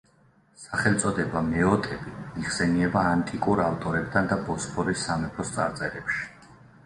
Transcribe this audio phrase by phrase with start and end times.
[0.61, 2.13] სახელწოდება „მეოტები“
[2.45, 6.27] იხსენიება ანტიკურ ავტორებთან და ბოსფორის სამეფოს წარწერებში.